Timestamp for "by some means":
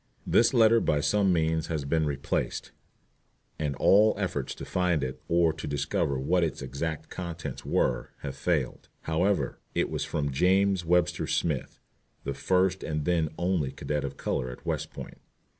0.79-1.67